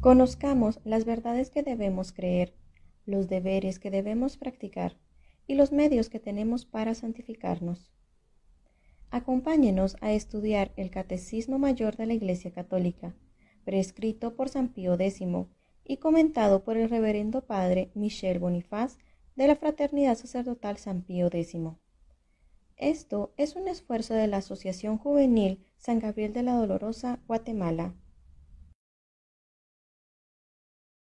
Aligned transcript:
Conozcamos 0.00 0.80
las 0.84 1.04
verdades 1.04 1.50
que 1.50 1.62
debemos 1.62 2.12
creer, 2.12 2.54
los 3.04 3.28
deberes 3.28 3.78
que 3.78 3.90
debemos 3.90 4.38
practicar 4.38 4.96
y 5.46 5.56
los 5.56 5.72
medios 5.72 6.08
que 6.08 6.18
tenemos 6.18 6.64
para 6.64 6.94
santificarnos. 6.94 7.92
Acompáñenos 9.10 9.98
a 10.00 10.12
estudiar 10.12 10.72
el 10.76 10.90
Catecismo 10.90 11.58
Mayor 11.58 11.96
de 11.98 12.06
la 12.06 12.14
Iglesia 12.14 12.50
Católica, 12.50 13.14
prescrito 13.66 14.36
por 14.36 14.48
San 14.48 14.68
Pío 14.68 14.94
X 14.94 15.20
y 15.84 15.98
comentado 15.98 16.64
por 16.64 16.78
el 16.78 16.88
Reverendo 16.88 17.44
Padre 17.44 17.90
Michel 17.94 18.38
Bonifaz 18.38 18.96
de 19.36 19.48
la 19.48 19.56
Fraternidad 19.56 20.16
Sacerdotal 20.16 20.78
San 20.78 21.02
Pío 21.02 21.26
X. 21.26 21.56
Esto 22.78 23.34
es 23.36 23.54
un 23.54 23.68
esfuerzo 23.68 24.14
de 24.14 24.28
la 24.28 24.38
Asociación 24.38 24.96
Juvenil 24.96 25.62
San 25.76 25.98
Gabriel 25.98 26.32
de 26.32 26.42
la 26.42 26.54
Dolorosa, 26.54 27.20
Guatemala. 27.26 27.99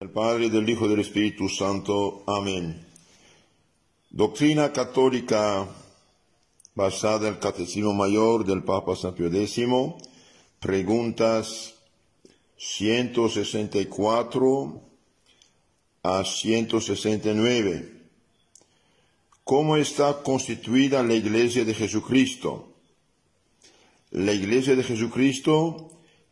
El 0.00 0.10
Padre, 0.10 0.48
del 0.48 0.70
Hijo 0.70 0.86
y 0.86 0.90
del 0.90 1.00
Espíritu 1.00 1.48
Santo. 1.48 2.22
Amén. 2.24 2.86
Doctrina 4.10 4.72
católica 4.72 5.68
basada 6.76 7.26
en 7.26 7.34
el 7.34 7.40
Catecismo 7.40 7.92
Mayor 7.92 8.44
del 8.44 8.62
Papa 8.62 8.94
San 8.94 9.16
Pío 9.16 9.26
X. 9.26 9.58
Preguntas 10.60 11.74
164 12.58 14.82
a 16.04 16.24
169. 16.24 17.92
¿Cómo 19.42 19.76
está 19.76 20.22
constituida 20.22 21.02
la 21.02 21.14
Iglesia 21.14 21.64
de 21.64 21.74
Jesucristo? 21.74 22.72
La 24.12 24.32
Iglesia 24.32 24.76
de 24.76 24.84
Jesucristo 24.84 25.90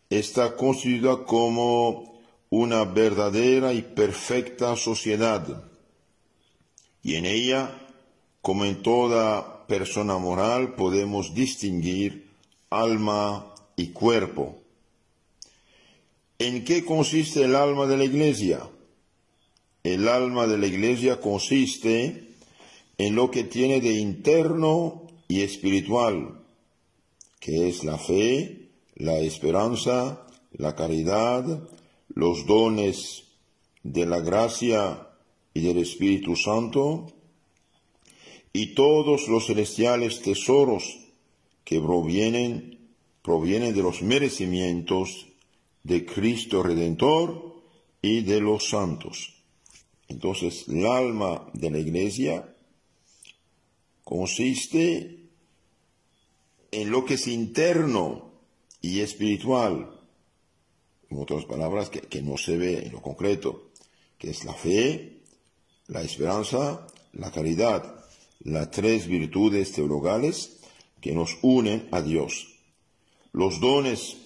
está 0.08 0.54
constituida 0.54 1.24
como 1.24 2.15
una 2.56 2.84
verdadera 2.84 3.74
y 3.74 3.82
perfecta 3.82 4.76
sociedad. 4.76 5.64
Y 7.02 7.16
en 7.16 7.26
ella, 7.26 7.78
como 8.40 8.64
en 8.64 8.82
toda 8.82 9.66
persona 9.66 10.16
moral, 10.16 10.74
podemos 10.74 11.34
distinguir 11.34 12.30
alma 12.70 13.54
y 13.76 13.88
cuerpo. 13.88 14.62
¿En 16.38 16.64
qué 16.64 16.82
consiste 16.82 17.42
el 17.44 17.56
alma 17.56 17.84
de 17.86 17.98
la 17.98 18.04
iglesia? 18.04 18.60
El 19.82 20.08
alma 20.08 20.46
de 20.46 20.56
la 20.56 20.66
iglesia 20.66 21.20
consiste 21.20 22.30
en 22.96 23.14
lo 23.14 23.30
que 23.30 23.44
tiene 23.44 23.82
de 23.82 23.92
interno 23.92 25.02
y 25.28 25.42
espiritual, 25.42 26.40
que 27.38 27.68
es 27.68 27.84
la 27.84 27.98
fe, 27.98 28.70
la 28.94 29.18
esperanza, 29.18 30.26
la 30.52 30.74
caridad, 30.74 31.44
los 32.16 32.46
dones 32.46 33.24
de 33.82 34.06
la 34.06 34.20
gracia 34.20 35.06
y 35.52 35.60
del 35.60 35.78
Espíritu 35.78 36.34
Santo, 36.34 37.12
y 38.54 38.74
todos 38.74 39.28
los 39.28 39.46
celestiales 39.46 40.22
tesoros 40.22 40.98
que 41.62 41.78
provienen, 41.78 42.88
provienen 43.22 43.74
de 43.74 43.82
los 43.82 44.00
merecimientos 44.00 45.26
de 45.82 46.06
Cristo 46.06 46.62
Redentor 46.62 47.60
y 48.00 48.22
de 48.22 48.40
los 48.40 48.70
santos. 48.70 49.34
Entonces, 50.08 50.66
el 50.68 50.86
alma 50.86 51.50
de 51.52 51.70
la 51.70 51.78
iglesia 51.78 52.56
consiste 54.04 55.28
en 56.70 56.90
lo 56.90 57.04
que 57.04 57.14
es 57.14 57.26
interno 57.26 58.30
y 58.80 59.00
espiritual, 59.00 59.95
en 61.10 61.18
otras 61.18 61.44
palabras, 61.44 61.90
que, 61.90 62.22
no 62.22 62.36
se 62.36 62.56
ve 62.56 62.86
en 62.86 62.92
lo 62.92 63.02
concreto, 63.02 63.70
que 64.18 64.30
es 64.30 64.44
la 64.44 64.54
fe, 64.54 65.20
la 65.88 66.02
esperanza, 66.02 66.86
la 67.12 67.30
caridad, 67.30 68.04
las 68.40 68.70
tres 68.70 69.06
virtudes 69.06 69.72
teologales 69.72 70.58
que 71.00 71.12
nos 71.12 71.38
unen 71.42 71.88
a 71.92 72.02
Dios. 72.02 72.48
Los 73.32 73.60
dones 73.60 74.16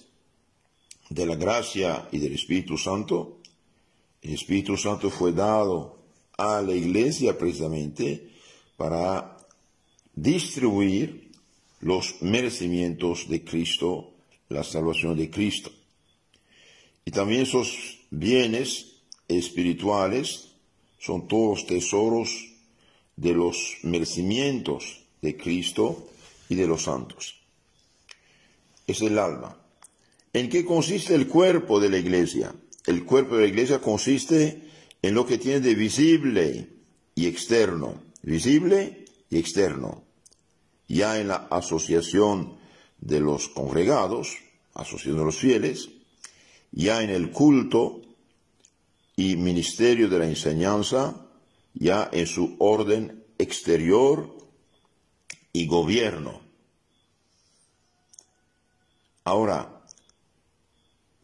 de 1.09 1.25
la 1.25 1.35
gracia 1.35 2.07
y 2.11 2.19
del 2.19 2.33
Espíritu 2.33 2.77
Santo, 2.77 3.39
el 4.21 4.33
Espíritu 4.33 4.77
Santo 4.77 5.09
fue 5.09 5.33
dado 5.33 5.99
a 6.37 6.61
la 6.61 6.73
iglesia 6.73 7.37
precisamente 7.37 8.31
para 8.77 9.37
distribuir 10.15 11.31
los 11.81 12.21
merecimientos 12.21 13.27
de 13.27 13.43
Cristo, 13.43 14.13
la 14.49 14.63
salvación 14.63 15.17
de 15.17 15.29
Cristo. 15.29 15.71
Y 17.11 17.13
también 17.13 17.41
esos 17.41 17.99
bienes 18.09 19.01
espirituales 19.27 20.51
son 20.97 21.27
todos 21.27 21.67
tesoros 21.67 22.53
de 23.17 23.33
los 23.33 23.79
merecimientos 23.83 25.03
de 25.21 25.35
Cristo 25.35 26.07
y 26.47 26.55
de 26.55 26.67
los 26.67 26.83
santos. 26.83 27.35
Es 28.87 29.01
el 29.01 29.19
alma. 29.19 29.57
¿En 30.31 30.47
qué 30.47 30.63
consiste 30.63 31.13
el 31.13 31.27
cuerpo 31.27 31.81
de 31.81 31.89
la 31.89 31.97
iglesia? 31.97 32.55
El 32.85 33.03
cuerpo 33.03 33.35
de 33.35 33.41
la 33.41 33.49
iglesia 33.49 33.81
consiste 33.81 34.61
en 35.01 35.13
lo 35.13 35.25
que 35.25 35.37
tiene 35.37 35.59
de 35.59 35.75
visible 35.75 36.69
y 37.13 37.27
externo. 37.27 38.01
Visible 38.21 39.03
y 39.29 39.37
externo. 39.37 40.05
Ya 40.87 41.19
en 41.19 41.27
la 41.27 41.47
asociación 41.51 42.55
de 43.01 43.19
los 43.19 43.49
congregados, 43.49 44.37
asociación 44.75 45.17
de 45.17 45.25
los 45.25 45.35
fieles, 45.35 45.89
ya 46.71 47.01
en 47.01 47.09
el 47.09 47.31
culto 47.31 48.01
y 49.15 49.35
ministerio 49.35 50.07
de 50.09 50.19
la 50.19 50.25
enseñanza, 50.25 51.27
ya 51.73 52.09
en 52.11 52.27
su 52.27 52.55
orden 52.59 53.23
exterior 53.37 54.35
y 55.53 55.67
gobierno. 55.67 56.41
Ahora, 59.23 59.81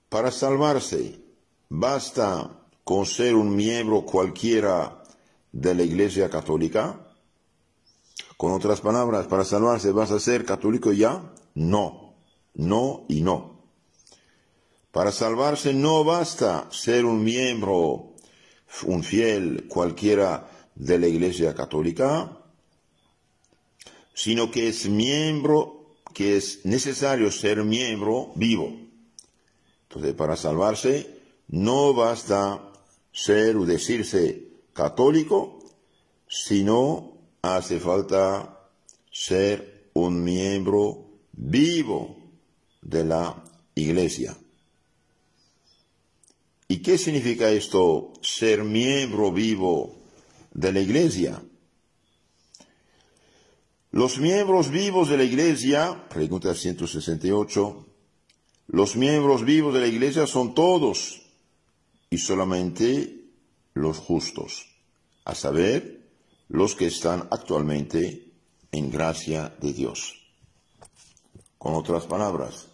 para 0.09 0.31
salvarse, 0.31 1.19
basta 1.69 2.57
con 2.83 3.05
ser 3.05 3.35
un 3.35 3.55
miembro 3.55 4.05
cualquiera 4.05 5.03
de 5.51 5.75
la 5.75 5.83
Iglesia 5.83 6.29
Católica. 6.29 7.01
Con 8.37 8.51
otras 8.53 8.81
palabras, 8.81 9.27
para 9.27 9.43
salvarse, 9.43 9.91
¿vas 9.91 10.11
a 10.11 10.19
ser 10.19 10.45
católico 10.45 10.93
ya? 10.93 11.33
No, 11.55 12.13
no 12.53 13.05
y 13.09 13.21
no. 13.21 13.56
Para 14.97 15.11
salvarse 15.11 15.75
no 15.75 16.03
basta 16.03 16.67
ser 16.71 17.05
un 17.05 17.23
miembro, 17.23 18.15
un 18.85 19.03
fiel 19.03 19.67
cualquiera 19.67 20.49
de 20.73 20.97
la 20.97 21.05
Iglesia 21.05 21.53
Católica, 21.53 22.35
sino 24.15 24.49
que 24.49 24.69
es 24.69 24.89
miembro, 24.89 25.97
que 26.15 26.35
es 26.35 26.65
necesario 26.65 27.31
ser 27.31 27.63
miembro 27.63 28.31
vivo. 28.33 28.75
Entonces, 29.83 30.15
para 30.15 30.35
salvarse 30.35 31.19
no 31.49 31.93
basta 31.93 32.71
ser 33.11 33.55
o 33.55 33.67
decirse 33.67 34.47
católico, 34.73 35.59
sino 36.27 37.19
hace 37.43 37.79
falta 37.79 38.67
ser 39.11 39.91
un 39.93 40.23
miembro 40.23 41.19
vivo 41.33 42.17
de 42.81 43.05
la 43.05 43.43
Iglesia. 43.75 44.35
¿Y 46.67 46.81
qué 46.81 46.97
significa 46.97 47.49
esto, 47.49 48.11
ser 48.21 48.63
miembro 48.63 49.31
vivo 49.31 49.95
de 50.51 50.73
la 50.73 50.81
iglesia? 50.81 51.41
Los 53.91 54.19
miembros 54.19 54.69
vivos 54.69 55.09
de 55.09 55.17
la 55.17 55.23
iglesia, 55.23 56.07
pregunta 56.09 56.53
168, 56.53 57.85
los 58.67 58.97
miembros 58.97 59.45
vivos 59.45 59.73
de 59.73 59.79
la 59.79 59.87
iglesia 59.87 60.27
son 60.27 60.53
todos 60.53 61.21
y 62.09 62.17
solamente 62.17 63.31
los 63.73 63.97
justos, 63.97 64.67
a 65.23 65.35
saber, 65.35 65.97
los 66.49 66.75
que 66.75 66.87
están 66.87 67.27
actualmente 67.31 68.33
en 68.71 68.91
gracia 68.91 69.55
de 69.61 69.71
Dios. 69.71 70.15
Con 71.57 71.75
otras 71.75 72.05
palabras, 72.05 72.67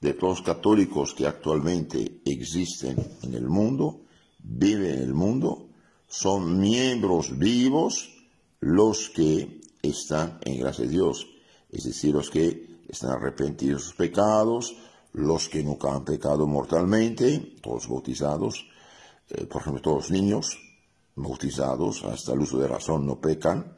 de 0.00 0.14
todos 0.14 0.38
los 0.38 0.46
católicos 0.46 1.14
que 1.14 1.26
actualmente 1.26 2.22
existen 2.24 2.96
en 3.22 3.34
el 3.34 3.48
mundo, 3.48 4.02
viven 4.42 4.94
en 4.94 5.02
el 5.02 5.14
mundo, 5.14 5.68
son 6.08 6.58
miembros 6.58 7.38
vivos 7.38 8.10
los 8.60 9.10
que 9.10 9.60
están 9.82 10.38
en 10.42 10.60
gracia 10.60 10.84
de 10.84 10.90
Dios, 10.90 11.26
es 11.70 11.84
decir, 11.84 12.14
los 12.14 12.30
que 12.30 12.80
están 12.88 13.10
arrepentidos 13.10 13.82
de 13.82 13.86
sus 13.88 13.94
pecados, 13.94 14.76
los 15.12 15.48
que 15.48 15.62
nunca 15.62 15.94
han 15.94 16.04
pecado 16.04 16.46
mortalmente, 16.46 17.56
todos 17.62 17.88
bautizados, 17.88 18.66
eh, 19.28 19.44
por 19.46 19.60
ejemplo, 19.62 19.82
todos 19.82 19.96
los 19.96 20.10
niños 20.10 20.58
bautizados 21.14 22.04
hasta 22.04 22.32
el 22.32 22.40
uso 22.40 22.58
de 22.58 22.68
razón 22.68 23.06
no 23.06 23.20
pecan, 23.20 23.76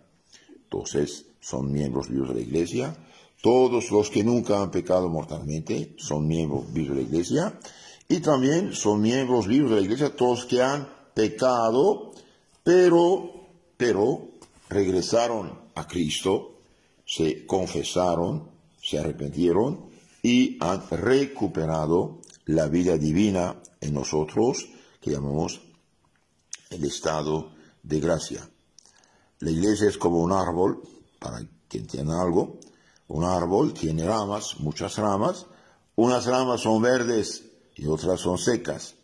entonces 0.65 1.27
son 1.43 1.71
miembros 1.71 2.09
vivos 2.09 2.29
de 2.29 2.37
la 2.37 2.41
iglesia, 2.41 2.97
todos 3.43 3.91
los 3.91 4.09
que 4.09 4.23
nunca 4.23 4.63
han 4.63 4.71
pecado 4.71 5.09
mortalmente 5.09 5.95
son 5.99 6.27
miembros 6.29 6.73
de 6.73 6.85
la 6.85 7.01
iglesia 7.01 7.59
Y 8.09 8.21
también 8.21 8.73
son 8.73 9.01
miembros 9.01 9.49
vivos 9.49 9.71
de 9.71 9.77
la 9.77 9.83
iglesia 9.83 10.15
todos 10.15 10.45
que 10.45 10.63
han 10.63 10.89
pecado, 11.13 12.13
pero, 12.63 13.49
pero 13.77 14.29
regresaron 14.69 15.53
a 15.75 15.87
Cristo, 15.89 16.61
se 17.05 17.45
confesaron, 17.47 18.49
se 18.81 18.99
arrepintieron 18.99 19.87
y 20.23 20.57
han 20.61 20.83
recuperado 20.91 22.21
la 22.47 22.69
vida 22.69 22.97
divina 22.97 23.57
en 23.81 23.95
nosotros, 23.95 24.69
que 25.01 25.11
llamamos 25.11 25.61
el 26.71 26.85
estado 26.85 27.51
de 27.83 27.99
gracia. 27.99 28.49
La 29.41 29.51
iglesia 29.51 29.89
es 29.89 29.99
como 29.99 30.23
un 30.23 30.33
árbol, 30.33 30.83
para 31.23 31.41
que 31.69 31.79
entiendan 31.79 32.19
algo, 32.19 32.59
un 33.09 33.25
árbol 33.25 33.73
tiene 33.73 34.05
ramas, 34.05 34.59
muchas 34.61 34.97
ramas, 34.97 35.47
unas 35.95 36.27
ramas 36.27 36.63
son 36.63 36.83
verdes 36.83 37.45
y 37.77 37.87
otras 37.87 38.21
son 38.21 38.39
secas. 38.39 38.95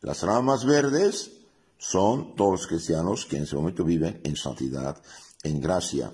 Las 0.00 0.22
ramas 0.22 0.64
verdes 0.64 1.32
son 1.78 2.36
todos 2.36 2.52
los 2.52 2.66
cristianos 2.66 3.26
que 3.26 3.36
en 3.36 3.42
ese 3.42 3.56
momento 3.56 3.84
viven 3.84 4.20
en 4.24 4.36
santidad, 4.36 5.00
en 5.42 5.60
gracia. 5.60 6.12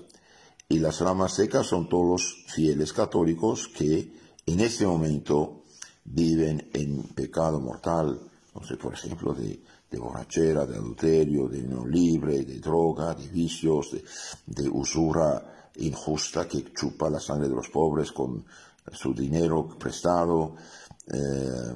Y 0.69 0.79
las 0.79 0.99
ramas 1.01 1.35
secas 1.35 1.67
son 1.67 1.87
todos 1.87 2.07
los 2.07 2.45
fieles 2.47 2.93
católicos 2.93 3.67
que 3.67 4.13
en 4.45 4.59
este 4.59 4.87
momento 4.87 5.63
viven 6.05 6.69
en 6.73 7.03
pecado 7.03 7.59
mortal, 7.59 8.19
no 8.55 8.63
sé, 8.65 8.77
por 8.77 8.93
ejemplo, 8.93 9.33
de, 9.33 9.61
borrachera, 9.97 10.65
de 10.65 10.75
adulterio, 10.75 11.47
de 11.47 11.63
unión 11.63 11.89
libre, 11.89 12.43
de 12.43 12.59
droga, 12.59 13.13
de 13.13 13.27
vicios, 13.27 13.91
de, 14.45 14.69
usura 14.69 15.69
injusta 15.75 16.47
que 16.47 16.71
chupa 16.73 17.09
la 17.09 17.19
sangre 17.19 17.49
de 17.49 17.55
los 17.55 17.69
pobres 17.69 18.11
con 18.11 18.45
su 18.91 19.13
dinero 19.13 19.67
prestado, 19.77 20.55
eh, 21.07 21.75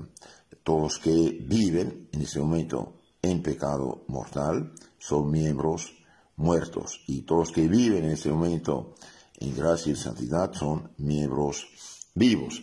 todos 0.64 1.00
que 1.00 1.40
viven 1.48 2.10
en 2.12 2.22
ese 2.22 2.40
momento 2.40 3.02
en 3.22 3.42
pecado 3.42 4.04
mortal 4.08 4.74
son 5.00 5.32
miembros 5.32 5.94
muertos 6.36 7.02
y 7.08 7.22
todos 7.22 7.52
que 7.52 7.68
viven 7.68 8.06
en 8.06 8.12
ese 8.12 8.30
momento 8.30 8.96
en 9.40 9.56
gracia 9.56 9.92
y 9.92 9.96
santidad 9.96 10.54
son 10.54 10.92
miembros 10.98 11.68
vivos. 12.14 12.62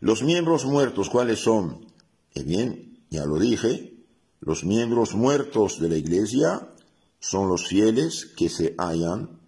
Los 0.00 0.22
miembros 0.22 0.64
muertos, 0.64 1.08
¿cuáles 1.08 1.40
son? 1.40 1.86
Eh 2.34 2.42
bien, 2.42 2.91
ya 3.12 3.26
lo 3.26 3.38
dije, 3.38 3.92
los 4.40 4.64
miembros 4.64 5.14
muertos 5.14 5.78
de 5.78 5.90
la 5.90 5.98
iglesia 5.98 6.66
son 7.20 7.46
los 7.46 7.68
fieles 7.68 8.24
que 8.24 8.48
se 8.48 8.74
hallan 8.78 9.38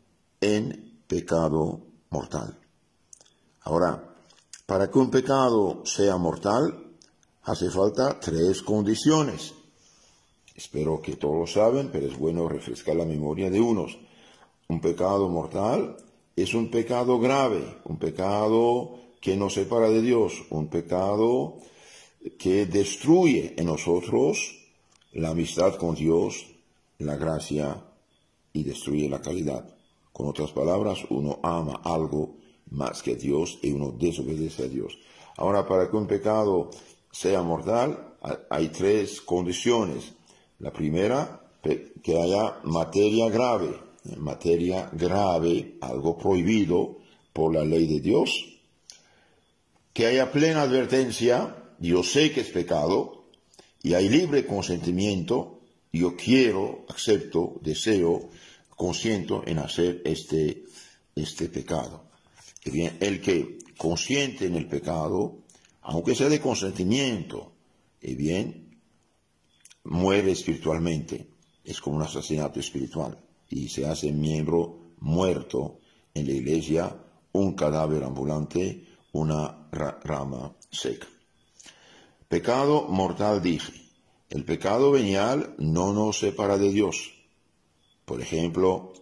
en 0.43 1.00
pecado 1.08 1.81
mortal. 2.11 2.58
Ahora, 3.62 4.14
para 4.66 4.90
que 4.90 4.99
un 4.99 5.11
pecado 5.11 5.81
sea 5.87 6.19
mortal, 6.19 6.93
hace 7.44 7.70
falta 7.70 8.20
tres 8.20 8.61
condiciones. 8.61 9.55
Espero 10.55 11.00
que 11.00 11.17
todos 11.17 11.37
lo 11.37 11.46
saben, 11.46 11.88
pero 11.90 12.06
es 12.06 12.19
bueno 12.19 12.46
refrescar 12.46 12.96
la 12.96 13.06
memoria 13.06 13.49
de 13.49 13.62
unos. 13.62 13.99
Un 14.69 14.82
pecado 14.82 15.31
mortal 15.31 15.96
es 16.37 16.52
un 16.52 16.70
pecado 16.70 17.19
grave, 17.19 17.78
un 17.84 17.99
pecado 17.99 18.99
que 19.22 19.38
nos 19.38 19.55
separa 19.55 19.88
de 19.88 20.02
Dios, 20.02 20.44
un 20.50 20.69
pecado 20.69 21.56
que 22.38 22.66
destruye 22.66 23.54
en 23.56 23.66
nosotros 23.66 24.56
la 25.12 25.30
amistad 25.30 25.76
con 25.76 25.94
Dios, 25.94 26.46
la 26.98 27.16
gracia 27.16 27.82
y 28.52 28.62
destruye 28.62 29.08
la 29.08 29.20
calidad. 29.20 29.68
Con 30.12 30.28
otras 30.28 30.52
palabras, 30.52 31.00
uno 31.10 31.40
ama 31.42 31.80
algo 31.84 32.36
más 32.70 33.02
que 33.02 33.16
Dios 33.16 33.58
y 33.62 33.72
uno 33.72 33.90
desobedece 33.90 34.64
a 34.64 34.68
Dios. 34.68 34.98
Ahora, 35.36 35.66
para 35.66 35.90
que 35.90 35.96
un 35.96 36.06
pecado 36.06 36.70
sea 37.10 37.42
mortal, 37.42 38.14
hay 38.48 38.68
tres 38.68 39.20
condiciones. 39.20 40.12
La 40.60 40.72
primera, 40.72 41.40
que 41.62 42.20
haya 42.20 42.60
materia 42.64 43.28
grave, 43.28 43.74
materia 44.18 44.88
grave, 44.92 45.78
algo 45.80 46.16
prohibido 46.16 46.98
por 47.32 47.52
la 47.52 47.64
ley 47.64 47.86
de 47.86 48.00
Dios, 48.00 48.60
que 49.92 50.06
haya 50.06 50.30
plena 50.30 50.62
advertencia, 50.62 51.63
yo 51.78 52.02
sé 52.02 52.32
que 52.32 52.40
es 52.40 52.48
pecado, 52.48 53.24
y 53.82 53.94
hay 53.94 54.08
libre 54.08 54.46
consentimiento, 54.46 55.60
yo 55.92 56.16
quiero, 56.16 56.86
acepto, 56.88 57.60
deseo, 57.62 58.30
consiento 58.70 59.42
en 59.46 59.58
hacer 59.58 60.02
este, 60.04 60.64
este 61.14 61.48
pecado. 61.48 62.10
Y 62.64 62.70
bien, 62.70 62.96
el 63.00 63.20
que 63.20 63.58
consiente 63.76 64.46
en 64.46 64.56
el 64.56 64.66
pecado, 64.66 65.44
aunque 65.82 66.14
sea 66.14 66.28
de 66.28 66.40
consentimiento, 66.40 67.52
y 68.00 68.14
bien, 68.14 68.80
muere 69.84 70.32
espiritualmente. 70.32 71.28
Es 71.64 71.80
como 71.80 71.96
un 71.96 72.02
asesinato 72.02 72.60
espiritual 72.60 73.18
y 73.48 73.68
se 73.68 73.86
hace 73.86 74.12
miembro 74.12 74.94
muerto 75.00 75.80
en 76.12 76.26
la 76.26 76.32
iglesia, 76.32 76.96
un 77.32 77.54
cadáver 77.54 78.02
ambulante, 78.02 78.86
una 79.12 79.68
rama 79.70 80.54
seca. 80.70 81.06
Pecado 82.28 82.86
mortal 82.88 83.42
dije. 83.42 83.72
El 84.30 84.44
pecado 84.44 84.90
venial 84.90 85.54
no 85.58 85.92
nos 85.92 86.18
separa 86.18 86.58
de 86.58 86.72
Dios. 86.72 87.12
Por 88.04 88.20
ejemplo, 88.20 88.92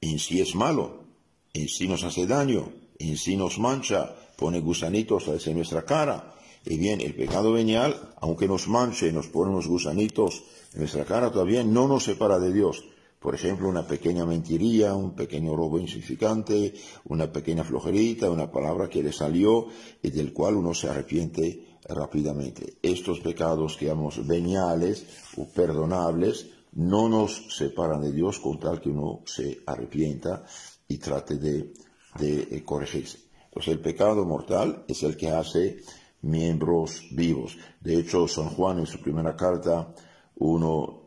en 0.00 0.18
sí 0.18 0.40
es 0.40 0.54
malo, 0.54 1.04
en 1.52 1.68
sí 1.68 1.86
nos 1.86 2.04
hace 2.04 2.26
daño, 2.26 2.72
en 2.98 3.16
sí 3.16 3.36
nos 3.36 3.58
mancha, 3.58 4.14
pone 4.36 4.60
gusanitos 4.60 5.28
en 5.46 5.56
nuestra 5.56 5.84
cara. 5.84 6.34
Y 6.64 6.78
bien, 6.78 7.00
el 7.00 7.14
pecado 7.14 7.52
venial, 7.52 8.14
aunque 8.20 8.48
nos 8.48 8.68
manche, 8.68 9.12
nos 9.12 9.26
pone 9.26 9.50
unos 9.50 9.66
gusanitos 9.66 10.42
en 10.72 10.80
nuestra 10.80 11.04
cara, 11.04 11.30
todavía 11.30 11.62
no 11.62 11.86
nos 11.86 12.04
separa 12.04 12.38
de 12.38 12.52
Dios. 12.52 12.84
Por 13.24 13.34
ejemplo, 13.34 13.70
una 13.70 13.86
pequeña 13.86 14.26
mentiría, 14.26 14.92
un 14.92 15.14
pequeño 15.14 15.56
robo 15.56 15.78
insignificante, 15.78 16.74
una 17.06 17.32
pequeña 17.32 17.64
flojerita, 17.64 18.30
una 18.30 18.52
palabra 18.52 18.90
que 18.90 19.02
le 19.02 19.14
salió 19.14 19.68
y 20.02 20.10
del 20.10 20.34
cual 20.34 20.56
uno 20.56 20.74
se 20.74 20.90
arrepiente 20.90 21.78
rápidamente. 21.88 22.74
Estos 22.82 23.20
pecados 23.20 23.78
que 23.78 23.86
llamamos 23.86 24.26
veniales 24.26 25.06
o 25.38 25.48
perdonables 25.48 26.48
no 26.72 27.08
nos 27.08 27.46
separan 27.56 28.02
de 28.02 28.12
Dios 28.12 28.38
con 28.40 28.60
tal 28.60 28.78
que 28.78 28.90
uno 28.90 29.22
se 29.24 29.60
arrepienta 29.64 30.44
y 30.86 30.98
trate 30.98 31.36
de, 31.36 31.72
de 32.18 32.62
corregirse. 32.62 33.20
Entonces 33.46 33.72
el 33.72 33.80
pecado 33.80 34.26
mortal 34.26 34.84
es 34.86 35.02
el 35.02 35.16
que 35.16 35.30
hace 35.30 35.78
miembros 36.20 37.00
vivos. 37.12 37.56
De 37.80 37.98
hecho, 37.98 38.28
San 38.28 38.50
Juan 38.50 38.80
en 38.80 38.86
su 38.86 39.00
primera 39.00 39.34
carta, 39.34 39.94
uno 40.36 41.03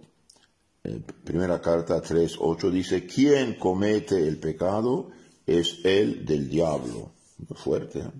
primera 1.24 1.60
carta 1.62 2.02
3.8 2.02 2.70
dice, 2.72 3.06
quien 3.06 3.56
comete 3.56 4.28
el 4.28 4.38
pecado 4.38 5.10
es 5.46 5.80
el 5.84 6.26
del 6.26 6.50
diablo. 6.50 7.12
Muy 7.38 7.58
fuerte. 7.58 8.00
¿eh? 8.00 8.12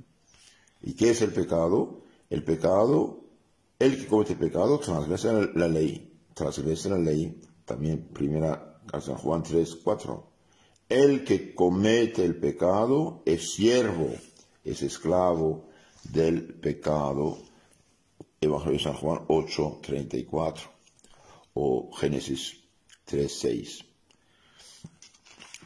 ¿Y 0.84 0.94
qué 0.94 1.12
es 1.12 1.22
el 1.22 1.32
pecado? 1.32 2.02
El 2.30 2.44
pecado, 2.44 3.20
el 3.80 3.98
que 3.98 4.08
comete 4.08 4.34
el 4.34 4.40
pecado 4.40 4.80
transgresa 4.80 5.34
la 5.56 5.68
ley. 5.68 6.14
Transgresa 6.34 6.90
la 6.90 7.00
ley. 7.00 7.40
También 7.66 8.08
primera 8.14 8.80
carta 8.86 9.16
Juan 9.16 9.44
3.4. 9.44 10.24
El 10.90 11.24
que 11.24 11.54
comete 11.54 12.24
el 12.24 12.36
pecado 12.38 13.22
es 13.26 13.54
siervo, 13.54 14.10
es 14.64 14.82
esclavo 14.82 15.66
del 16.04 16.44
pecado. 16.44 17.38
Evangelio 18.40 18.78
de 18.78 18.84
San 18.84 18.94
Juan 18.94 19.28
8.34 19.28 20.77
o 21.60 21.92
Génesis 21.92 22.56
3.6. 23.10 23.84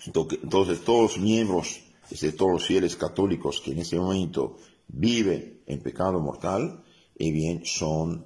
Entonces 0.05 0.83
todos 0.85 1.01
los 1.01 1.17
miembros, 1.17 1.81
de 2.09 2.31
todos 2.31 2.51
los 2.53 2.65
fieles 2.65 2.95
católicos 2.95 3.61
que 3.61 3.71
en 3.71 3.79
ese 3.79 3.99
momento 3.99 4.57
viven 4.87 5.61
en 5.65 5.81
pecado 5.81 6.19
mortal, 6.19 6.83
eh 7.15 7.31
bien 7.31 7.65
son 7.65 8.25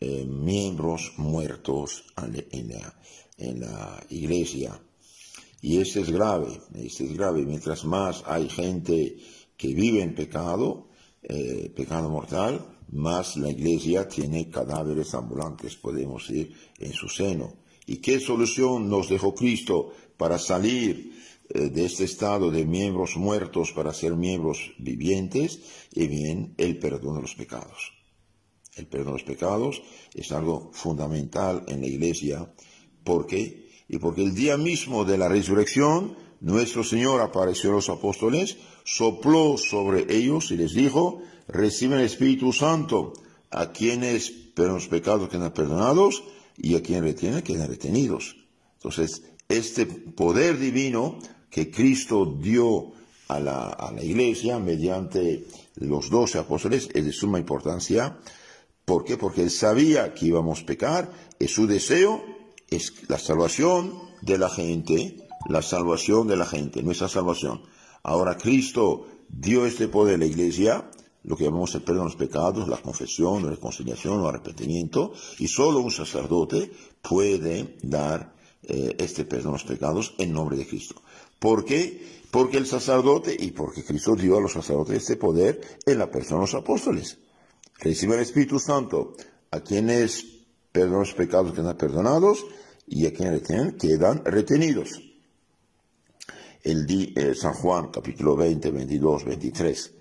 eh, 0.00 0.24
miembros 0.26 1.12
muertos 1.16 2.04
en 2.16 2.68
la, 3.60 4.06
iglesia. 4.10 4.80
Y 5.60 5.78
esto 5.78 6.00
es 6.00 6.10
grave, 6.10 6.60
es 6.74 7.14
grave. 7.14 7.44
Mientras 7.44 7.84
más 7.84 8.22
hay 8.26 8.48
gente 8.48 9.16
que 9.56 9.74
vive 9.74 10.02
en 10.02 10.14
pecado, 10.14 10.88
eh, 11.22 11.72
pecado 11.74 12.08
mortal, 12.08 12.64
más 12.92 13.36
la 13.36 13.50
iglesia 13.50 14.08
tiene 14.08 14.48
cadáveres 14.48 15.14
ambulantes, 15.14 15.76
podemos 15.76 16.30
ir 16.30 16.54
en 16.78 16.92
su 16.92 17.08
seno. 17.08 17.54
¿Y 17.86 17.96
qué 17.96 18.20
solución 18.20 18.88
nos 18.88 19.08
dejó 19.08 19.34
Cristo 19.34 19.92
para 20.16 20.38
salir 20.38 21.12
eh, 21.48 21.70
de 21.70 21.86
este 21.86 22.04
estado 22.04 22.50
de 22.50 22.64
miembros 22.64 23.16
muertos 23.16 23.72
para 23.72 23.92
ser 23.92 24.14
miembros 24.14 24.72
vivientes? 24.78 25.60
Y 25.92 26.06
bien, 26.06 26.54
el 26.56 26.78
perdón 26.78 27.16
de 27.16 27.22
los 27.22 27.34
pecados. 27.34 27.92
El 28.76 28.86
perdón 28.86 29.06
de 29.06 29.12
los 29.12 29.22
pecados 29.24 29.82
es 30.14 30.30
algo 30.32 30.70
fundamental 30.72 31.64
en 31.66 31.80
la 31.80 31.86
iglesia. 31.86 32.52
¿Por 33.02 33.26
qué? 33.26 33.68
Y 33.88 33.98
porque 33.98 34.22
el 34.22 34.34
día 34.34 34.56
mismo 34.56 35.04
de 35.04 35.18
la 35.18 35.28
resurrección 35.28 36.16
nuestro 36.40 36.84
Señor 36.84 37.20
apareció 37.20 37.70
a 37.70 37.74
los 37.74 37.88
apóstoles, 37.88 38.56
sopló 38.84 39.56
sobre 39.58 40.06
ellos 40.08 40.50
y 40.50 40.56
les 40.56 40.72
dijo, 40.72 41.22
reciben 41.48 41.98
el 41.98 42.06
Espíritu 42.06 42.52
Santo, 42.52 43.12
a 43.50 43.72
quienes 43.72 44.30
pero 44.58 44.74
los 44.74 44.88
pecados 44.88 45.28
quedan 45.28 45.52
perdonados 45.52 46.24
y 46.56 46.74
a 46.74 46.82
quienes 46.82 47.04
retienen 47.04 47.42
quedan 47.42 47.68
retenidos. 47.68 48.36
Entonces, 48.74 49.22
este 49.48 49.86
poder 49.86 50.58
divino 50.58 51.20
que 51.48 51.70
Cristo 51.70 52.36
dio 52.40 52.92
a 53.28 53.38
la, 53.38 53.68
a 53.68 53.92
la 53.92 54.02
iglesia 54.02 54.58
mediante 54.58 55.46
los 55.76 56.10
doce 56.10 56.38
apóstoles 56.38 56.88
es 56.92 57.04
de 57.04 57.12
suma 57.12 57.38
importancia. 57.38 58.18
¿Por 58.84 59.04
qué? 59.04 59.16
Porque 59.16 59.42
él 59.42 59.50
sabía 59.50 60.12
que 60.12 60.26
íbamos 60.26 60.62
a 60.62 60.66
pecar, 60.66 61.12
es 61.38 61.52
su 61.52 61.68
deseo, 61.68 62.20
es 62.68 63.08
la 63.08 63.18
salvación 63.18 63.94
de 64.22 64.38
la 64.38 64.50
gente, 64.50 65.27
la 65.48 65.62
salvación 65.62 66.28
de 66.28 66.36
la 66.36 66.46
gente, 66.46 66.82
nuestra 66.82 67.08
salvación. 67.08 67.62
Ahora 68.02 68.36
Cristo 68.36 69.06
dio 69.28 69.66
este 69.66 69.88
poder 69.88 70.16
a 70.16 70.18
la 70.18 70.26
iglesia, 70.26 70.90
lo 71.24 71.36
que 71.36 71.44
llamamos 71.44 71.74
el 71.74 71.82
perdón 71.82 72.04
de 72.08 72.12
los 72.12 72.16
pecados, 72.16 72.68
la 72.68 72.80
confesión, 72.80 73.44
la 73.44 73.50
reconciliación 73.50 74.20
o 74.20 74.28
arrepentimiento, 74.28 75.12
y 75.38 75.48
solo 75.48 75.80
un 75.80 75.90
sacerdote 75.90 76.70
puede 77.02 77.76
dar 77.82 78.34
eh, 78.62 78.96
este 78.98 79.24
perdón 79.24 79.52
de 79.52 79.58
los 79.58 79.64
pecados 79.64 80.14
en 80.18 80.32
nombre 80.32 80.56
de 80.56 80.66
Cristo. 80.66 81.02
¿Por 81.38 81.64
qué? 81.64 82.18
Porque 82.30 82.58
el 82.58 82.66
sacerdote 82.66 83.36
y 83.38 83.52
porque 83.52 83.84
Cristo 83.84 84.14
dio 84.14 84.36
a 84.36 84.40
los 84.40 84.52
sacerdotes 84.52 84.98
este 84.98 85.16
poder 85.16 85.60
en 85.86 85.98
la 85.98 86.10
persona 86.10 86.40
de 86.40 86.46
los 86.46 86.54
apóstoles. 86.54 87.18
Recibe 87.78 88.16
el 88.16 88.22
Espíritu 88.22 88.58
Santo 88.58 89.14
a 89.50 89.60
quienes 89.60 90.26
perdonan 90.72 91.00
los 91.00 91.14
pecados 91.14 91.52
quedan 91.52 91.76
perdonados 91.76 92.44
y 92.86 93.06
a 93.06 93.12
quienes 93.12 93.42
quedan 93.42 94.24
retenidos. 94.24 95.07
El 96.68 96.84
di, 96.84 97.14
eh, 97.16 97.34
San 97.34 97.54
Juan 97.54 97.88
capítulo 97.88 98.36
20, 98.36 98.70
22, 98.70 99.24
23. 99.24 99.94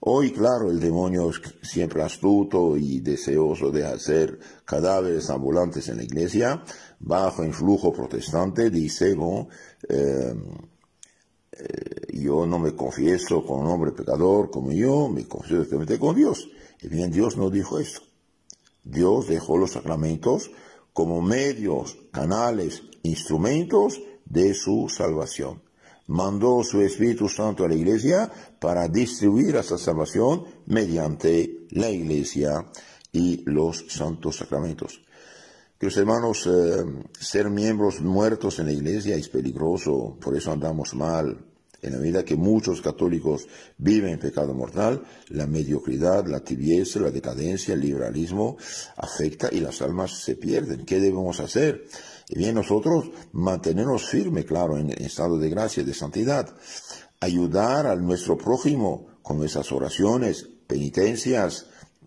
Hoy, 0.00 0.32
claro, 0.32 0.70
el 0.70 0.80
demonio 0.80 1.28
es 1.28 1.42
siempre 1.60 2.02
astuto 2.02 2.78
y 2.78 3.00
deseoso 3.00 3.70
de 3.70 3.84
hacer 3.84 4.38
cadáveres 4.64 5.28
ambulantes 5.28 5.86
en 5.90 5.98
la 5.98 6.04
iglesia, 6.04 6.64
bajo 6.98 7.44
influjo 7.44 7.92
protestante, 7.92 8.70
dice, 8.70 9.14
eh, 9.86 10.34
eh, 11.52 12.06
yo 12.14 12.46
no 12.46 12.58
me 12.58 12.74
confieso 12.74 13.44
con 13.44 13.60
un 13.60 13.66
hombre 13.66 13.92
pecador 13.92 14.50
como 14.50 14.72
yo, 14.72 15.10
me 15.10 15.28
confieso 15.28 15.56
directamente 15.56 15.98
con 15.98 16.16
Dios. 16.16 16.48
Y 16.80 16.88
bien, 16.88 17.10
Dios 17.10 17.36
no 17.36 17.50
dijo 17.50 17.78
eso. 17.78 18.00
Dios 18.82 19.28
dejó 19.28 19.58
los 19.58 19.72
sacramentos 19.72 20.50
como 20.94 21.20
medios, 21.20 21.98
canales, 22.12 22.82
instrumentos 23.02 24.00
de 24.24 24.54
su 24.54 24.88
salvación 24.88 25.64
mandó 26.06 26.62
su 26.62 26.80
Espíritu 26.80 27.28
Santo 27.28 27.64
a 27.64 27.68
la 27.68 27.74
iglesia 27.74 28.30
para 28.58 28.88
distribuir 28.88 29.56
esa 29.56 29.78
salvación 29.78 30.44
mediante 30.66 31.66
la 31.70 31.90
iglesia 31.90 32.66
y 33.12 33.42
los 33.46 33.86
santos 33.88 34.36
sacramentos. 34.36 35.00
Queridos 35.78 35.98
hermanos, 35.98 36.46
eh, 36.46 36.84
ser 37.18 37.50
miembros 37.50 38.00
muertos 38.00 38.58
en 38.58 38.66
la 38.66 38.72
iglesia 38.72 39.16
es 39.16 39.28
peligroso, 39.28 40.16
por 40.20 40.36
eso 40.36 40.52
andamos 40.52 40.94
mal. 40.94 41.44
En 41.82 41.92
la 41.92 41.98
medida 41.98 42.24
que 42.24 42.36
muchos 42.36 42.80
católicos 42.80 43.46
viven 43.76 44.14
en 44.14 44.18
pecado 44.18 44.54
mortal, 44.54 45.02
la 45.28 45.46
mediocridad, 45.46 46.26
la 46.26 46.40
tibieza, 46.40 47.00
la 47.00 47.10
decadencia, 47.10 47.74
el 47.74 47.80
liberalismo 47.80 48.56
afecta 48.96 49.50
y 49.52 49.60
las 49.60 49.82
almas 49.82 50.12
se 50.12 50.36
pierden. 50.36 50.86
¿Qué 50.86 50.98
debemos 50.98 51.40
hacer? 51.40 51.84
Y 52.28 52.38
bien, 52.38 52.54
nosotros 52.54 53.10
mantenernos 53.32 54.08
firmes, 54.08 54.44
claro, 54.44 54.78
en, 54.78 54.90
estado 54.90 55.38
de 55.38 55.50
gracia, 55.50 55.84
de 55.84 55.94
santidad, 55.94 56.54
ayudar 57.20 57.86
a 57.86 57.96
nuestro 57.96 58.36
prójimo 58.36 59.06
con 59.22 59.38
nuestras 59.38 59.70
oraciones, 59.72 60.48
penitencias, 60.66 61.66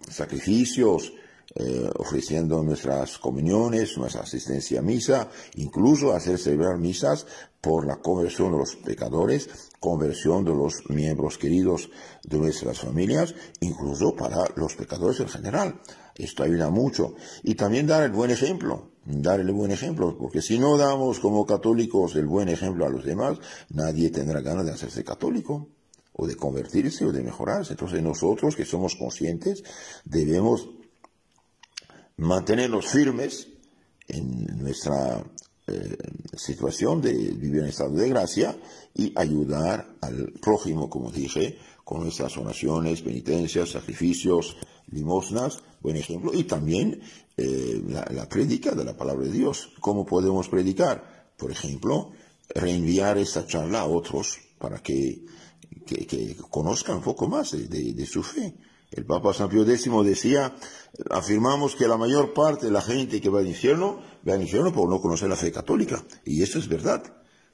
sacrificios, 0.10 1.14
eh, 1.56 1.90
ofreciendo 1.96 2.62
nuestras 2.62 3.18
comuniones, 3.18 3.98
nuestra 3.98 4.22
asistencia 4.22 4.80
a 4.80 4.84
misa, 4.84 5.30
incluso 5.56 6.14
hacer 6.14 6.38
celebrar 6.38 6.78
misas 6.78 7.26
por 7.62 7.88
la 7.88 7.98
conversión 7.98 8.52
de 8.52 8.60
los 8.60 8.76
pecadores, 8.76 9.50
conversión 9.80 10.44
de 10.44 10.52
los 10.52 10.90
miembros 10.90 11.38
queridos 11.38 11.90
de 12.24 12.38
nuestras 12.38 12.80
familias, 12.80 13.34
incluso 13.62 14.16
para 14.16 14.46
los 14.56 14.76
pecadores 14.76 15.20
en 15.22 15.30
general. 15.30 15.82
Esto 16.16 16.44
ayuda 16.44 16.70
mucho. 16.70 17.16
Y 17.44 17.56
también 17.56 17.88
dar 17.88 18.04
el 18.04 18.12
buen 18.12 18.32
ejemplo, 18.32 18.92
dar 19.06 19.40
el 19.40 19.52
buen 19.52 19.72
ejemplo, 19.72 20.18
porque 20.18 20.42
si 20.42 20.60
no 20.60 20.78
damos 20.78 21.20
como 21.20 21.46
católicos 21.46 22.16
el 22.16 22.26
buen 22.26 22.50
ejemplo 22.50 22.86
a 22.86 22.90
los 22.90 23.06
demás, 23.06 23.38
nadie 23.70 24.10
tendrá 24.10 24.42
ganas 24.42 24.66
de 24.66 24.74
hacerse 24.74 25.04
católico 25.04 25.70
o 26.14 26.28
de 26.28 26.36
convertirse 26.36 27.06
o 27.06 27.12
de 27.12 27.24
mejorarse. 27.24 27.74
Entonces 27.74 28.02
nosotros 28.02 28.56
que 28.56 28.66
somos 28.66 28.96
conscientes 28.96 29.64
debemos 30.04 30.68
mantenernos 32.18 32.88
firmes 32.88 33.48
en 34.08 34.46
nuestra 34.58 35.24
eh, 35.68 35.98
situación 36.36 37.02
de 37.02 37.14
vivir 37.14 37.62
en 37.62 37.70
estado 37.70 37.94
de 37.94 38.10
gracia 38.10 38.58
y 38.94 39.14
ayudar 39.16 39.96
al 40.02 40.34
prójimo, 40.42 40.90
como 40.90 41.12
dije, 41.12 41.58
con 41.84 42.02
nuestras 42.04 42.38
oraciones, 42.38 43.02
penitencias, 43.02 43.70
sacrificios, 43.70 44.58
limosnas, 44.92 45.60
buen 45.82 45.98
ejemplo, 45.98 46.32
y 46.34 46.44
también 46.44 47.02
eh, 47.38 47.82
la, 47.88 48.06
la 48.12 48.28
prédica 48.28 48.72
de 48.72 48.84
la 48.84 48.98
palabra 48.98 49.26
de 49.26 49.32
Dios. 49.32 49.72
¿Cómo 49.80 50.06
podemos 50.06 50.50
predicar? 50.50 51.28
Por 51.38 51.52
ejemplo, 51.52 52.12
reenviar 52.50 53.18
esta 53.18 53.46
charla 53.46 53.82
a 53.82 53.86
otros 53.86 54.40
para 54.58 54.80
que, 54.80 55.24
que, 55.86 56.36
conozcan 56.50 56.98
un 56.98 57.04
poco 57.04 57.28
más 57.28 57.52
de 57.52 58.06
su 58.06 58.24
fe. 58.24 58.56
El 58.92 59.06
Papa 59.06 59.34
San 59.34 59.50
Pío 59.50 59.64
X 59.64 59.90
decía, 60.06 60.56
afirmamos 61.10 61.76
que 61.76 61.88
la 61.88 61.98
mayor 61.98 62.34
parte 62.34 62.68
de 62.68 62.72
la 62.72 62.82
gente 62.82 63.20
que 63.20 63.30
va 63.30 63.40
al 63.40 63.48
infierno, 63.48 64.00
va 64.28 64.34
al 64.34 64.42
infierno 64.42 64.72
por 64.72 64.90
no 64.90 65.02
conocer 65.02 65.30
la 65.30 65.36
fe 65.36 65.52
católica. 65.52 66.04
Y 66.26 66.42
eso 66.42 66.58
es 66.58 66.68
verdad. 66.68 67.04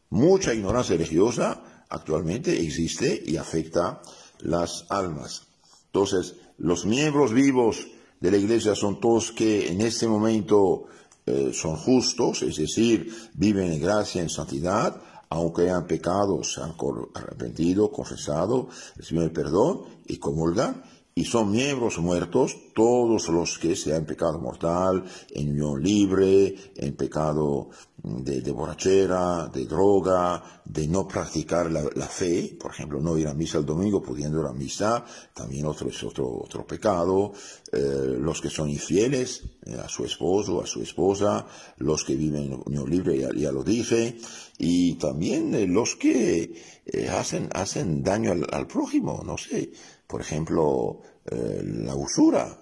Mucha 0.10 0.54
ignorancia 0.54 0.96
religiosa 0.96 1.86
actualmente 1.90 2.62
existe 2.62 3.24
y 3.26 3.38
afecta 3.38 4.02
las 4.40 4.86
almas. 4.90 5.48
Entonces, 5.88 6.36
los 6.58 6.86
miembros 6.86 7.34
vivos 7.34 7.88
de 8.20 8.32
la 8.32 8.38
iglesia 8.38 8.76
son 8.76 9.00
todos 9.00 9.32
que 9.32 9.70
en 9.70 9.82
este 9.82 10.08
momento 10.08 10.86
eh, 11.26 11.52
son 11.54 11.76
justos, 11.78 12.42
es 12.44 12.58
decir, 12.58 13.12
viven 13.34 13.72
en 13.72 13.82
gracia, 13.82 14.22
en 14.22 14.30
santidad, 14.30 15.02
aunque 15.30 15.64
hayan 15.64 15.88
pecado, 15.88 16.44
se 16.44 16.62
han 16.62 16.76
arrepentido, 17.16 17.92
confesado, 17.92 18.70
reciben 18.96 19.24
el 19.24 19.32
perdón 19.32 19.82
y 20.06 20.18
comulgan, 20.18 20.84
y 21.16 21.26
son 21.26 21.52
miembros 21.52 22.00
muertos 22.00 22.56
todos 22.74 23.30
los 23.30 23.60
que 23.60 23.76
sean 23.76 24.06
pecado 24.06 24.40
mortal, 24.40 25.04
en 25.32 25.50
unión 25.52 25.84
libre, 25.84 26.56
en 26.76 26.96
pecado 26.96 27.70
de, 28.04 28.52
borrachera, 28.52 29.48
de 29.48 29.66
droga, 29.66 30.62
de 30.66 30.88
no 30.88 31.08
practicar 31.08 31.72
la, 31.72 32.08
fe, 32.08 32.58
por 32.60 32.72
ejemplo, 32.72 33.00
no 33.00 33.18
ir 33.18 33.28
a 33.28 33.34
misa 33.34 33.60
el 33.60 33.66
domingo 33.66 34.02
pudiendo 34.02 34.42
ir 34.42 34.48
a 34.48 34.54
misa, 34.54 35.06
también 35.34 35.66
otro 35.66 35.88
es 35.88 36.04
otro, 36.04 36.28
otro 36.28 36.66
pecado, 36.66 37.32
eh, 37.72 38.18
los 38.20 38.42
que 38.42 38.50
son 38.50 38.70
infieles 38.70 39.44
eh, 39.66 39.78
a 39.82 39.88
su 39.88 40.04
esposo, 40.04 40.62
a 40.62 40.66
su 40.66 40.82
esposa, 40.82 41.46
los 41.78 42.04
que 42.04 42.16
viven 42.16 42.54
en 42.54 42.62
unión 42.66 42.90
libre, 42.90 43.20
ya, 43.20 43.52
lo 43.52 43.64
dije, 43.64 44.18
y 44.58 44.96
también 44.96 45.54
eh, 45.54 45.68
los 45.68 45.96
que 45.96 46.62
hacen, 47.10 47.50
hacen 47.54 48.04
daño 48.04 48.32
al, 48.32 48.48
al 48.52 48.68
prójimo, 48.68 49.22
no 49.24 49.38
sé, 49.38 49.72
por 50.08 50.22
ejemplo, 50.22 51.02
eh, 51.26 51.62
la 51.64 51.96
usura. 51.96 52.60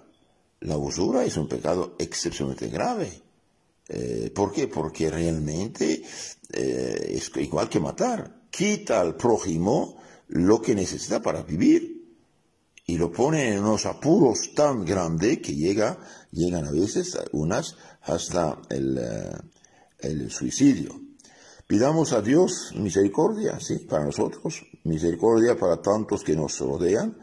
La 0.60 0.76
usura 0.76 1.24
es 1.24 1.36
un 1.36 1.48
pecado 1.48 1.96
excepcionalmente 1.98 2.68
grave. 2.68 3.22
Eh, 3.88 4.30
¿Por 4.34 4.52
qué? 4.52 4.68
Porque 4.68 5.10
realmente 5.10 6.02
eh, 6.52 7.12
es 7.16 7.30
igual 7.36 7.68
que 7.68 7.80
matar. 7.80 8.42
Quita 8.50 9.00
al 9.00 9.16
prójimo 9.16 9.96
lo 10.28 10.60
que 10.62 10.74
necesita 10.74 11.20
para 11.20 11.42
vivir 11.42 12.16
y 12.86 12.96
lo 12.96 13.10
pone 13.10 13.48
en 13.48 13.60
unos 13.60 13.86
apuros 13.86 14.54
tan 14.54 14.84
grandes 14.84 15.38
que 15.38 15.54
llega, 15.54 15.98
llegan 16.30 16.66
a 16.66 16.70
veces 16.70 17.18
unas 17.32 17.76
hasta 18.02 18.60
el, 18.70 19.00
el 19.98 20.30
suicidio. 20.30 21.11
Pidamos 21.72 22.12
a 22.12 22.20
Dios 22.20 22.74
misericordia, 22.76 23.58
sí, 23.58 23.78
para 23.78 24.04
nosotros, 24.04 24.62
misericordia 24.84 25.56
para 25.56 25.80
tantos 25.80 26.22
que 26.22 26.36
nos 26.36 26.58
rodean 26.58 27.16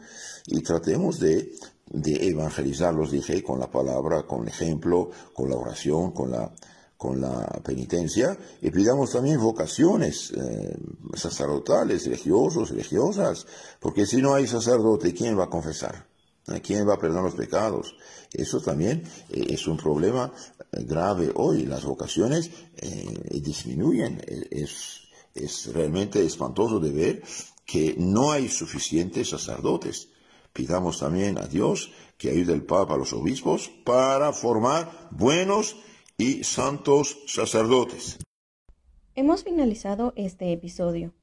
y 0.48 0.60
tratemos 0.60 1.20
de, 1.20 1.52
evangelizarlos, 1.86 3.12
dije, 3.12 3.44
con 3.44 3.60
la 3.60 3.70
palabra, 3.70 4.24
con 4.24 4.42
el 4.42 4.48
ejemplo, 4.48 5.08
con 5.34 5.50
la 5.50 5.54
oración, 5.54 6.10
con 6.10 6.32
la, 6.32 6.50
penitencia 7.62 8.36
y 8.60 8.72
pidamos 8.72 9.12
también 9.12 9.38
vocaciones 9.38 10.32
eh, 10.32 10.76
sacerdotales, 11.14 12.06
religiosos, 12.06 12.70
religiosas, 12.70 13.46
porque 13.78 14.04
si 14.04 14.20
no 14.20 14.34
hay 14.34 14.48
sacerdote, 14.48 15.14
¿quién 15.14 15.38
va 15.38 15.44
a 15.44 15.48
confesar? 15.48 16.08
¿Quién 16.64 16.88
va 16.88 16.94
a 16.94 16.98
perdonar 16.98 17.22
los 17.22 17.36
pecados? 17.36 17.94
Eso 18.32 18.60
también 18.60 19.02
eh, 19.30 19.46
es 19.50 19.66
un 19.66 19.76
problema 19.76 20.32
eh, 20.58 20.84
grave 20.84 21.30
hoy. 21.34 21.66
Las 21.66 21.84
vocaciones 21.84 22.50
disminuyen. 23.30 24.22
Es, 24.50 25.02
es 25.34 25.72
realmente 25.72 26.24
espantoso 26.24 26.80
de 26.80 26.90
ver 26.90 27.22
que 27.66 27.94
no 27.98 28.32
hay 28.32 28.48
suficientes 28.48 29.28
sacerdotes. 29.28 30.08
Pidamos 30.52 30.98
también 30.98 31.38
a 31.38 31.46
Dios 31.46 31.92
que 32.18 32.30
ayude 32.30 32.52
al 32.52 32.64
Papa 32.64 32.94
a 32.94 32.98
los 32.98 33.12
obispos 33.12 33.70
para 33.84 34.32
formar 34.32 35.08
buenos 35.10 35.76
y 36.18 36.44
santos 36.44 37.18
sacerdotes. 37.26 38.18
Hemos 39.14 39.44
finalizado 39.44 40.12
este 40.16 40.52
episodio, 40.52 41.14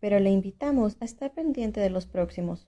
pero 0.00 0.20
le 0.20 0.30
invitamos 0.30 0.96
a 1.00 1.04
estar 1.04 1.32
pendiente 1.34 1.80
de 1.80 1.90
los 1.90 2.06
próximos. 2.06 2.66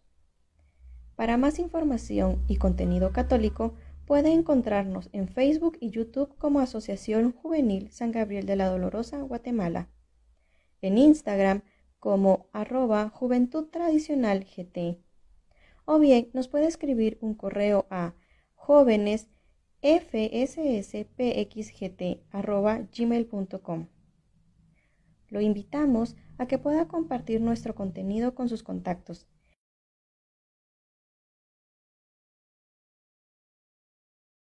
Para 1.17 1.39
más 1.39 1.59
información 1.59 2.45
y 2.47 2.57
contenido 2.57 3.11
católico, 3.11 3.75
puede 4.05 4.35
encontrarnos 4.35 5.09
en 5.13 5.29
Facebook 5.29 5.79
y 5.81 5.89
YouTube 5.89 6.37
como 6.37 6.61
Asociación 6.61 7.33
Juvenil 7.33 7.91
San 7.91 8.13
Gabriel 8.13 8.45
de 8.45 8.57
la 8.57 8.69
Dolorosa, 8.69 9.23
Guatemala. 9.23 9.89
En 10.83 10.99
Instagram 10.99 11.63
como 11.99 12.49
arroba 12.53 13.09
Juventud 13.09 13.69
Tradicional 13.69 14.45
GT. 14.45 15.01
O 15.87 15.99
bien 15.99 16.29
nos 16.35 16.49
puede 16.49 16.67
escribir 16.67 17.17
un 17.23 17.35
correo 17.35 17.87
a 17.91 18.13
jóvenes. 18.55 19.29
Lo 25.29 25.41
invitamos 25.41 26.17
a 26.39 26.47
que 26.47 26.59
pueda 26.59 26.89
compartir 26.89 27.41
nuestro 27.41 27.75
contenido 27.75 28.35
con 28.35 28.49
sus 28.51 28.63
contactos 28.63 29.27